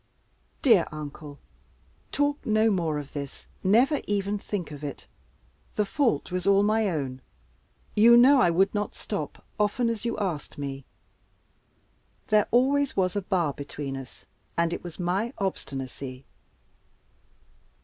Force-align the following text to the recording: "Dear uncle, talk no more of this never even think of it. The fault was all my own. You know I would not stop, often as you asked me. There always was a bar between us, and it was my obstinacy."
"Dear 0.63 0.87
uncle, 0.91 1.37
talk 2.11 2.43
no 2.43 2.71
more 2.71 2.97
of 2.97 3.13
this 3.13 3.45
never 3.63 4.01
even 4.07 4.39
think 4.39 4.71
of 4.71 4.83
it. 4.83 5.05
The 5.75 5.85
fault 5.85 6.31
was 6.31 6.47
all 6.47 6.63
my 6.63 6.89
own. 6.89 7.21
You 7.95 8.17
know 8.17 8.41
I 8.41 8.49
would 8.49 8.73
not 8.73 8.95
stop, 8.95 9.45
often 9.59 9.89
as 9.89 10.03
you 10.03 10.17
asked 10.17 10.57
me. 10.57 10.85
There 12.29 12.47
always 12.49 12.97
was 12.97 13.15
a 13.15 13.21
bar 13.21 13.53
between 13.53 13.95
us, 13.95 14.25
and 14.57 14.73
it 14.73 14.83
was 14.83 14.97
my 14.97 15.33
obstinacy." 15.37 16.25